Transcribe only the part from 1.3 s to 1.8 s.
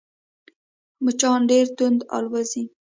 ډېر